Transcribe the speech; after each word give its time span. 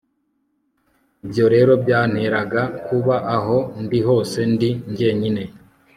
ibyo 1.25 1.45
rero 1.53 1.71
byanteraga 1.83 2.61
kuba 2.85 3.15
aho 3.35 3.57
ndi 3.83 3.99
hose 4.07 4.39
ndi 4.53 4.69
njyenyine 4.91 5.43